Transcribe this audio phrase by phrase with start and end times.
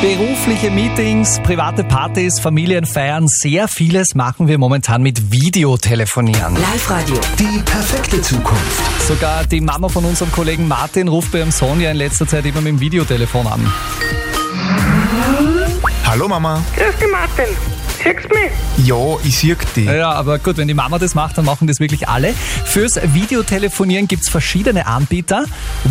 [0.00, 6.54] Berufliche Meetings, private Partys, Familienfeiern, sehr vieles machen wir momentan mit Videotelefonieren.
[6.54, 7.20] Live-Radio.
[7.38, 9.02] Die perfekte Zukunft.
[9.06, 12.46] Sogar die Mama von unserem Kollegen Martin ruft bei ihrem Sohn ja in letzter Zeit
[12.46, 13.72] immer mit dem Videotelefon an.
[16.06, 16.64] Hallo Mama.
[16.76, 17.54] Grüß dich, Martin.
[18.02, 18.86] Siehst du mich?
[18.86, 19.84] Ja, ich sehe dich.
[19.84, 22.32] Ja, aber gut, wenn die Mama das macht, dann machen das wirklich alle.
[22.64, 25.44] Fürs Videotelefonieren gibt's verschiedene Anbieter.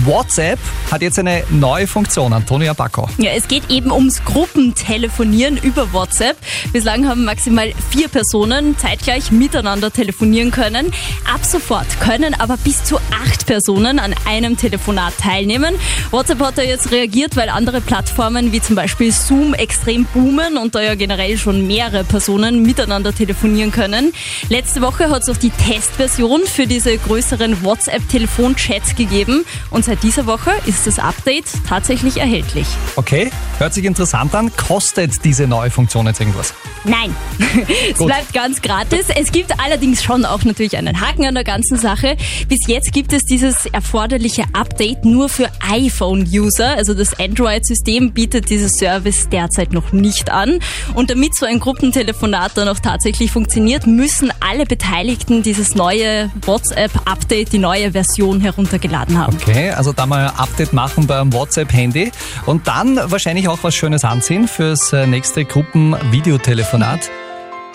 [0.05, 0.57] WhatsApp
[0.89, 3.07] hat jetzt eine neue Funktion, Antonia Bacco.
[3.19, 6.37] Ja, es geht eben ums Gruppentelefonieren über WhatsApp.
[6.73, 10.87] Bislang haben maximal vier Personen zeitgleich miteinander telefonieren können.
[11.31, 15.75] Ab sofort können aber bis zu acht Personen an einem Telefonat teilnehmen.
[16.09, 20.73] WhatsApp hat da jetzt reagiert, weil andere Plattformen wie zum Beispiel Zoom extrem boomen und
[20.73, 24.13] da ja generell schon mehrere Personen miteinander telefonieren können.
[24.49, 30.25] Letzte Woche hat es auch die Testversion für diese größeren WhatsApp-Telefonchats gegeben und seit dieser
[30.25, 32.67] Woche ist das Update tatsächlich erhältlich.
[32.95, 34.51] Okay, hört sich interessant an.
[34.55, 36.53] Kostet diese neue Funktion jetzt irgendwas?
[36.85, 37.13] Nein,
[37.91, 39.07] es bleibt ganz gratis.
[39.13, 42.15] Es gibt allerdings schon auch natürlich einen Haken an der ganzen Sache.
[42.47, 46.77] Bis jetzt gibt es dieses erforderliche Update nur für iPhone-User.
[46.77, 50.59] Also das Android-System bietet dieses Service derzeit noch nicht an.
[50.93, 51.59] Und damit so ein
[51.89, 59.17] Gruppentelefonat dann auch tatsächlich funktioniert, müssen alle Beteiligten dieses neue WhatsApp-Update, die neue Version heruntergeladen
[59.17, 59.35] haben.
[59.41, 62.11] Okay, also da mal ein Update machen beim WhatsApp-Handy
[62.45, 67.09] und dann wahrscheinlich auch was Schönes anziehen fürs äh, nächste Gruppenvideotelefonat.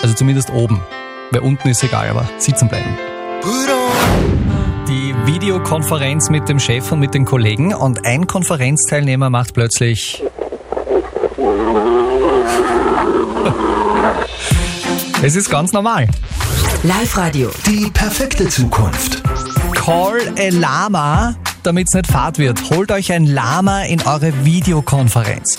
[0.00, 0.80] Also zumindest oben.
[1.32, 2.96] Weil unten ist egal, aber sitzen bleiben.
[4.86, 10.22] Die Videokonferenz mit dem Chef und mit den Kollegen und ein Konferenzteilnehmer macht plötzlich.
[15.22, 16.06] Es ist ganz normal.
[16.82, 17.50] Live-Radio.
[17.66, 19.22] Die perfekte Zukunft.
[19.74, 22.70] Call a Lama, damit es nicht fad wird.
[22.70, 25.58] Holt euch ein Lama in eure Videokonferenz.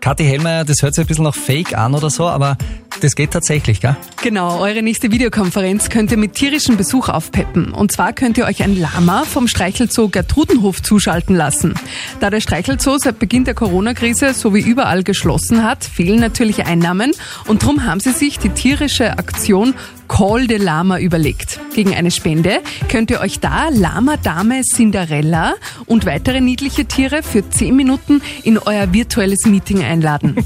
[0.00, 2.56] Kathi Hellmeier, das hört sich ein bisschen nach Fake an oder so, aber
[3.00, 3.96] das geht tatsächlich, gell?
[4.22, 7.72] Genau, eure nächste Videokonferenz könnt ihr mit tierischem Besuch aufpeppen.
[7.72, 11.74] Und zwar könnt ihr euch ein Lama vom Streichelzoo Gertrudenhof zuschalten lassen.
[12.20, 17.12] Da der Streichelzoo seit Beginn der Corona-Krise so wie überall geschlossen hat, fehlen natürlich Einnahmen
[17.46, 19.74] und darum haben sie sich die tierische Aktion
[20.08, 21.58] Call the Lama überlegt.
[21.74, 25.54] Gegen eine Spende könnt ihr euch da Lama Dame Cinderella
[25.86, 30.36] und weitere niedliche Tiere für 10 Minuten in euer virtuelles Meeting einladen.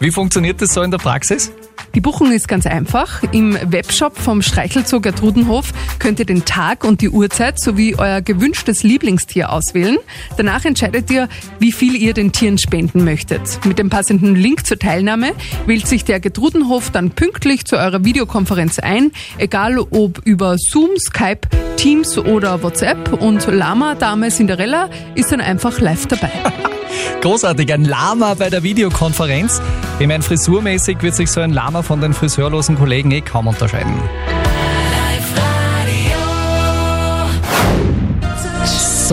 [0.00, 1.52] Wie funktioniert das so in der Praxis?
[1.94, 3.22] Die Buchung ist ganz einfach.
[3.30, 8.82] Im Webshop vom Streichelzoo Gertrudenhof könnt ihr den Tag und die Uhrzeit sowie euer gewünschtes
[8.82, 9.98] Lieblingstier auswählen.
[10.36, 11.28] Danach entscheidet ihr,
[11.60, 13.64] wie viel ihr den Tieren spenden möchtet.
[13.64, 15.32] Mit dem passenden Link zur Teilnahme
[15.66, 21.42] wählt sich der Gertrudenhof dann pünktlich zu eurer Videokonferenz ein, egal ob über Zoom, Skype,
[21.76, 23.12] Teams oder WhatsApp.
[23.22, 26.32] Und Lama Dame Cinderella ist dann einfach live dabei.
[27.20, 29.60] Großartig, ein Lama bei der Videokonferenz.
[29.98, 33.94] Ich meine, frisurmäßig wird sich so ein Lama von den friseurlosen Kollegen eh kaum unterscheiden.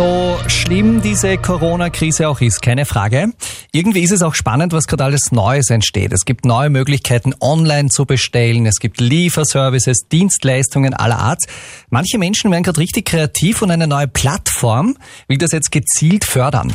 [0.02, 3.34] So schlimm diese Corona-Krise auch ist, keine Frage.
[3.72, 6.12] Irgendwie ist es auch spannend, was gerade alles Neues entsteht.
[6.12, 8.66] Es gibt neue Möglichkeiten, online zu bestellen.
[8.66, 11.44] Es gibt Lieferservices, Dienstleistungen aller Art.
[11.92, 14.98] Manche Menschen werden gerade richtig kreativ und eine neue Plattform
[15.28, 16.74] will das jetzt gezielt fördern.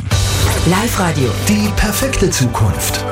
[0.67, 1.29] Live-Radio.
[1.49, 3.03] Die perfekte Zukunft.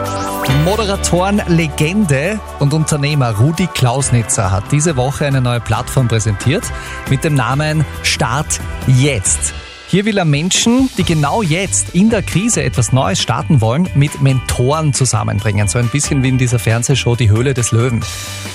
[0.63, 6.63] Moderatoren-Legende und Unternehmer Rudi Klausnitzer hat diese Woche eine neue Plattform präsentiert
[7.09, 9.53] mit dem Namen Start Jetzt.
[9.87, 14.19] Hier will er Menschen, die genau jetzt in der Krise etwas Neues starten wollen, mit
[14.19, 15.67] Mentoren zusammenbringen.
[15.67, 18.03] So ein bisschen wie in dieser Fernsehshow Die Höhle des Löwen.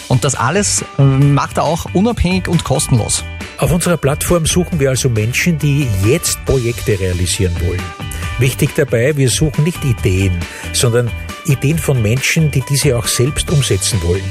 [0.09, 3.25] Und das alles äh, macht er auch unabhängig und kostenlos.
[3.59, 7.83] Auf unserer Plattform suchen wir also Menschen, die jetzt Projekte realisieren wollen.
[8.39, 10.33] Wichtig dabei, wir suchen nicht Ideen,
[10.73, 11.11] sondern
[11.47, 14.25] Ideen von Menschen, die diese auch selbst umsetzen wollen.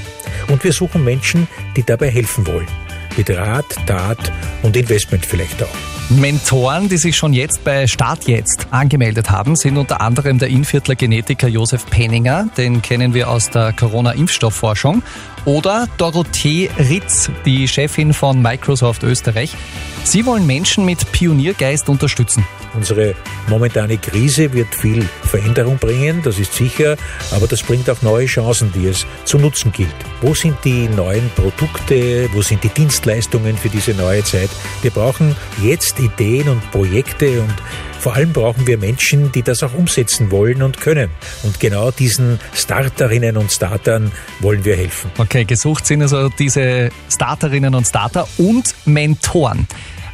[0.50, 2.68] Und wir suchen Menschen, die dabei helfen wollen.
[3.16, 4.32] Mit Rat, Tat
[4.64, 5.99] und Investment vielleicht auch.
[6.10, 10.96] Mentoren, die sich schon jetzt bei Start Jetzt angemeldet haben, sind unter anderem der Innviertler
[10.96, 15.04] Genetiker Josef Penninger, den kennen wir aus der Corona-Impfstoffforschung,
[15.46, 19.56] oder Dorothee Ritz, die Chefin von Microsoft Österreich.
[20.04, 22.46] Sie wollen Menschen mit Pioniergeist unterstützen.
[22.74, 23.16] Unsere
[23.48, 26.98] momentane Krise wird viel Veränderung bringen, das ist sicher,
[27.32, 29.94] aber das bringt auch neue Chancen, die es zu nutzen gilt.
[30.22, 34.50] Wo sind die neuen Produkte, wo sind die Dienstleistungen für diese neue Zeit?
[34.82, 37.56] Wir brauchen jetzt Ideen und Projekte und
[38.00, 41.10] vor allem brauchen wir Menschen, die das auch umsetzen wollen und können.
[41.44, 45.12] Und genau diesen Starterinnen und Startern wollen wir helfen.
[45.18, 49.68] Okay, gesucht sind also diese Starterinnen und Starter und Mentoren.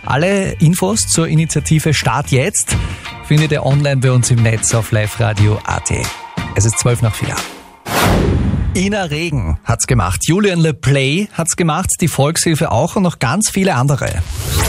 [0.06, 2.76] Alle Infos zur Initiative Start jetzt
[3.28, 5.92] findet ihr online bei uns im Netz auf liveradio.at.
[6.56, 8.45] Es ist 12 nach 4.
[8.76, 13.50] Ina Regen hat's gemacht, Julian Le Play hat's gemacht, die Volkshilfe auch und noch ganz
[13.50, 14.08] viele andere.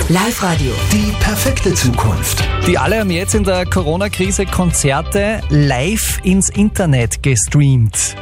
[0.08, 0.70] Live-Radio.
[0.92, 2.44] Die perfekte Zukunft.
[2.68, 8.14] Die alle haben jetzt in der Corona-Krise Konzerte live ins Internet gestreamt.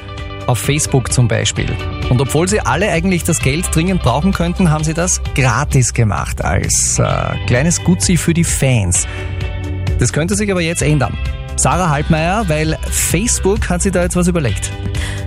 [0.47, 1.69] Auf Facebook zum Beispiel.
[2.09, 6.43] Und obwohl sie alle eigentlich das Geld dringend brauchen könnten, haben sie das gratis gemacht
[6.43, 7.05] als äh,
[7.47, 9.07] kleines Gutzi für die Fans.
[9.99, 11.19] Das könnte sich aber jetzt ändern.
[11.57, 14.71] Sarah Halbmeier, weil Facebook hat sich da jetzt was überlegt.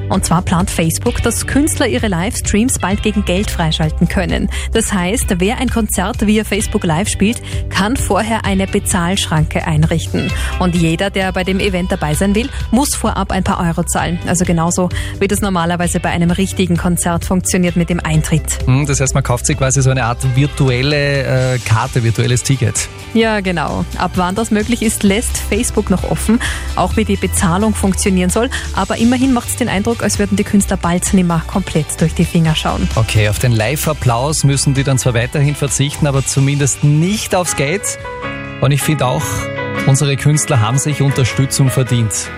[0.10, 4.50] Und zwar plant Facebook, dass Künstler ihre Livestreams bald gegen Geld freischalten können.
[4.72, 10.32] Das heißt, wer ein Konzert via Facebook Live spielt, kann vorher eine Bezahlschranke einrichten.
[10.60, 14.18] Und jeder, der bei dem Event dabei sein will, muss vorab ein paar Euro zahlen.
[14.28, 14.88] Also genauso
[15.20, 18.60] wie das normalerweise bei einem richtigen Konzert funktioniert mit dem Eintritt.
[18.66, 22.88] Hm, Das heißt, man kauft sich quasi so eine Art virtuelle äh, Karte, virtuelles Ticket.
[23.14, 23.84] Ja, genau.
[23.98, 26.17] Ab wann das möglich ist, lässt Facebook noch offen,
[26.76, 28.50] auch wie die Bezahlung funktionieren soll.
[28.74, 32.14] Aber immerhin macht es den Eindruck, als würden die Künstler bald nicht mehr komplett durch
[32.14, 32.88] die Finger schauen.
[32.96, 37.98] Okay, auf den Live-Applaus müssen die dann zwar weiterhin verzichten, aber zumindest nicht aufs Geld.
[38.62, 39.24] Und ich finde auch,
[39.86, 42.30] unsere Künstler haben sich Unterstützung verdient.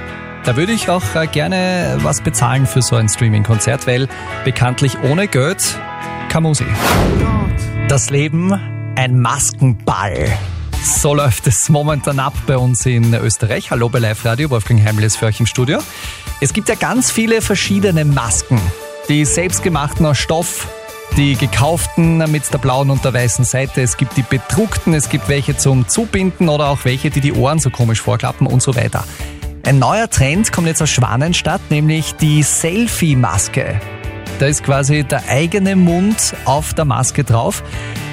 [0.43, 4.07] Da würde ich auch äh, gerne was bezahlen für so ein Streaming-Konzert, weil
[4.45, 5.77] bekanntlich ohne Geld
[6.29, 6.67] kann Musik.
[7.87, 8.53] Das Leben
[8.95, 10.37] ein Maskenball.
[10.83, 13.69] So läuft es momentan ab bei uns in Österreich.
[13.69, 15.79] Hallo bei Live Radio, Wolfgang Heimel ist für euch im Studio.
[16.39, 18.59] Es gibt ja ganz viele verschiedene Masken.
[19.09, 20.67] Die selbstgemachten aus Stoff,
[21.17, 23.81] die gekauften mit der blauen und der weißen Seite.
[23.81, 27.59] Es gibt die bedruckten, es gibt welche zum Zubinden oder auch welche, die die Ohren
[27.59, 29.03] so komisch vorklappen und so weiter.
[29.65, 33.79] Ein neuer Trend kommt jetzt aus Schwanenstadt, nämlich die Selfie-Maske.
[34.39, 37.63] Da ist quasi der eigene Mund auf der Maske drauf.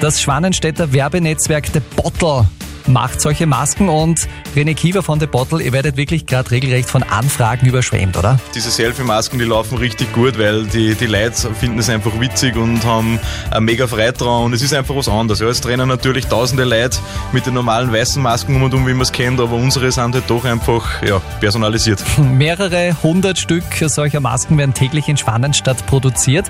[0.01, 2.47] Das Schwanenstädter Werbenetzwerk The Bottle
[2.87, 7.03] macht solche Masken und René Kiefer von The Bottle, ihr werdet wirklich gerade regelrecht von
[7.03, 8.39] Anfragen überschwemmt, oder?
[8.55, 12.83] Diese Selfie-Masken, die laufen richtig gut, weil die, die Leute finden es einfach witzig und
[12.85, 13.19] haben
[13.59, 15.39] mega Freude dran und es ist einfach was anderes.
[15.39, 16.97] Ja, es trennen natürlich tausende Leute
[17.31, 20.13] mit den normalen weißen Masken um und um, wie man es kennt, aber unsere sind
[20.13, 22.03] halt doch einfach ja, personalisiert.
[22.17, 26.49] Mehrere hundert Stück solcher Masken werden täglich in Schwanenstadt produziert.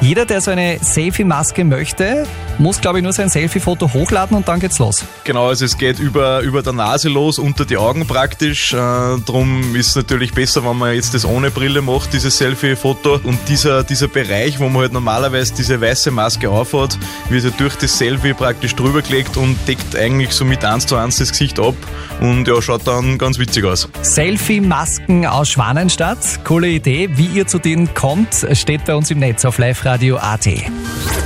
[0.00, 2.26] Jeder, der so eine Selfie-Maske möchte,
[2.58, 5.04] muss, glaube ich, nur sein Selfie-Foto hochladen und dann geht's los.
[5.24, 8.72] Genau, also es geht über, über der Nase los, unter die Augen praktisch.
[8.72, 8.76] Äh,
[9.24, 13.20] drum ist es natürlich besser, wenn man jetzt das ohne Brille macht, dieses Selfie-Foto.
[13.22, 16.98] Und dieser, dieser Bereich, wo man halt normalerweise diese weiße Maske aufhat,
[17.28, 20.96] wird ja durch das Selfie praktisch drüber gelegt und deckt eigentlich so mit eins zu
[20.96, 21.74] eins das Gesicht ab.
[22.20, 23.88] Und ja, schaut dann ganz witzig aus.
[24.02, 26.44] Selfie-Masken aus Schwanenstadt.
[26.44, 27.08] Coole Idee.
[27.14, 29.83] Wie ihr zu denen kommt, steht bei uns im Netz auf liveradio.at.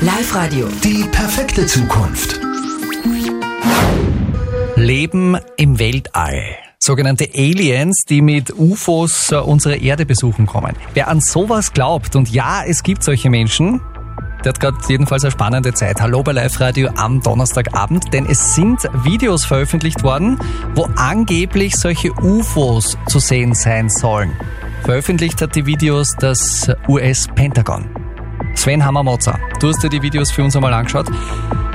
[0.00, 0.66] Live-Radio.
[0.82, 2.40] Die perfekte Zukunft.
[4.74, 6.42] Leben im Weltall.
[6.80, 10.74] Sogenannte Aliens, die mit UFOs äh, unsere Erde besuchen kommen.
[10.92, 13.80] Wer an sowas glaubt, und ja, es gibt solche Menschen,
[14.42, 16.00] der hat gerade jedenfalls eine spannende Zeit.
[16.00, 20.36] Hallo bei Live Radio am Donnerstagabend, denn es sind Videos veröffentlicht worden,
[20.74, 24.32] wo angeblich solche UFOs zu sehen sein sollen.
[24.82, 28.07] Veröffentlicht hat die Videos das US-Pentagon.
[28.58, 31.06] Sven Hammermotzer, du hast dir die Videos für uns einmal angeschaut.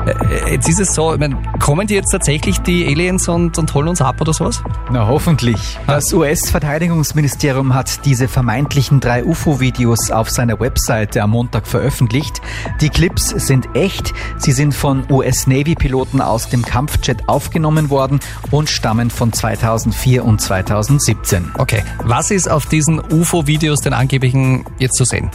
[0.05, 3.73] Äh, Jetzt ist es so, ich mein, kommen die jetzt tatsächlich die Aliens und, und
[3.73, 4.61] holen uns ab oder sowas?
[4.91, 5.79] Na hoffentlich.
[5.87, 12.41] Das US-Verteidigungsministerium hat diese vermeintlichen drei UFO-Videos auf seiner Webseite am Montag veröffentlicht.
[12.81, 18.19] Die Clips sind echt, sie sind von US-Navy-Piloten aus dem Kampfjet aufgenommen worden
[18.51, 21.53] und stammen von 2004 und 2017.
[21.57, 25.31] Okay, was ist auf diesen UFO-Videos den angeblichen jetzt zu sehen?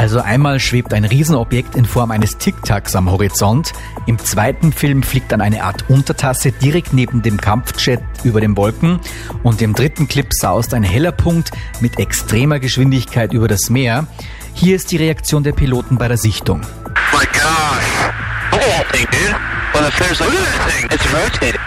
[0.00, 3.74] Also einmal schwebt ein Riesenobjekt in Form eines Tic-Tacs am Horizont.
[4.06, 8.98] Im zweiten Film fliegt dann eine Art Untertasse direkt neben dem Kampfjet über den Wolken.
[9.42, 14.06] Und im dritten Clip saust ein heller Punkt mit extremer Geschwindigkeit über das Meer.
[14.54, 16.62] Hier ist die Reaktion der Piloten bei der Sichtung.
[17.12, 17.90] my gosh.
[18.52, 19.36] Look at that thing, dude.
[19.74, 20.88] Well, if there's look at that thing.
[20.90, 21.60] It's rotating.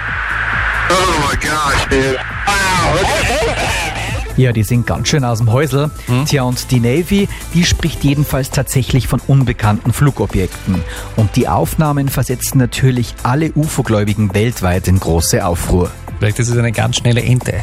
[0.89, 2.17] Oh my gosh, dude.
[2.47, 4.02] Wow, look.
[4.35, 5.91] Ja, die sind ganz schön aus dem Häusel.
[6.25, 10.83] Tja, und die Navy, die spricht jedenfalls tatsächlich von unbekannten Flugobjekten.
[11.15, 15.91] Und die Aufnahmen versetzen natürlich alle UFO-Gläubigen weltweit in große Aufruhr.
[16.17, 17.61] Vielleicht ist es eine ganz schnelle Ente,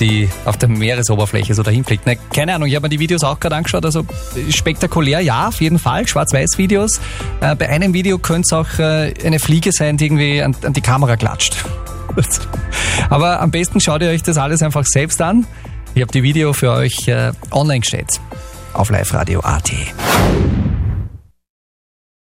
[0.00, 2.04] die auf der Meeresoberfläche so dahin fliegt.
[2.04, 3.84] Ne, keine Ahnung, ich habe mir die Videos auch gerade angeschaut.
[3.84, 4.04] Also
[4.50, 6.06] spektakulär, ja, auf jeden Fall.
[6.06, 7.00] Schwarz-Weiß-Videos.
[7.40, 10.74] Äh, bei einem Video könnte es auch äh, eine Fliege sein, die irgendwie an, an
[10.74, 11.56] die Kamera klatscht.
[13.08, 15.46] Aber am besten schaut ihr euch das alles einfach selbst an.
[15.94, 18.20] Ich habe die Video für euch äh, online gestellt
[18.72, 19.72] auf liveradio.at.